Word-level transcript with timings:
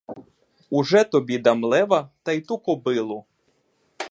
Уже 0.69 1.03
тобі 1.03 1.37
дам 1.37 1.63
лева 1.63 2.09
та 2.23 2.31
й 2.31 2.41
ту 2.41 2.57
кобилу. 2.57 3.25